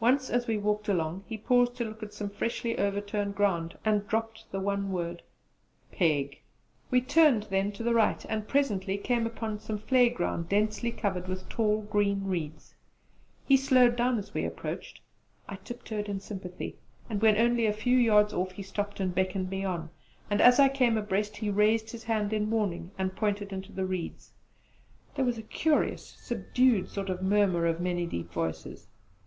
Once, 0.00 0.28
as 0.28 0.46
we 0.46 0.58
walked 0.58 0.86
along, 0.86 1.24
he 1.26 1.38
paused 1.38 1.74
to 1.74 1.82
look 1.86 2.02
at 2.02 2.12
some 2.12 2.28
freshly 2.28 2.78
overturned 2.78 3.34
ground, 3.34 3.78
and 3.86 4.06
dropped 4.06 4.44
the 4.52 4.60
one 4.60 4.92
word, 4.92 5.22
'Pig.' 5.90 6.42
We 6.90 7.00
turned 7.00 7.44
then 7.44 7.72
to 7.72 7.82
the 7.82 7.94
right 7.94 8.22
and 8.28 8.46
presently 8.46 8.98
came 8.98 9.26
upon 9.26 9.58
some 9.58 9.78
vlei 9.78 10.10
ground 10.12 10.50
densely 10.50 10.92
covered 10.92 11.26
with 11.26 11.48
tall 11.48 11.80
green 11.80 12.24
reeds. 12.26 12.74
He 13.46 13.56
slowed 13.56 13.96
down 13.96 14.18
as 14.18 14.34
we 14.34 14.44
approached; 14.44 15.00
I 15.48 15.54
tip 15.56 15.84
toed 15.84 16.06
in 16.10 16.20
sympathy; 16.20 16.76
and 17.08 17.22
when 17.22 17.38
only 17.38 17.64
a 17.64 17.72
few 17.72 17.96
yards 17.96 18.34
off 18.34 18.52
he 18.52 18.62
stopped 18.62 19.00
and 19.00 19.14
beckoned 19.14 19.48
me 19.48 19.64
on, 19.64 19.88
and 20.28 20.42
as 20.42 20.60
I 20.60 20.68
came 20.68 20.98
abreast 20.98 21.38
he 21.38 21.48
raised 21.48 21.90
his 21.92 22.04
hand 22.04 22.34
in 22.34 22.50
warning 22.50 22.90
and 22.98 23.16
pointed 23.16 23.54
into 23.54 23.72
the 23.72 23.86
reeds. 23.86 24.34
There 25.14 25.24
was 25.24 25.38
a 25.38 25.42
curious 25.42 26.06
subdued 26.06 26.90
sort 26.90 27.08
of 27.08 27.22
murmur 27.22 27.64
of 27.64 27.80
many 27.80 28.04
deep 28.04 28.30
voices. 28.30 28.88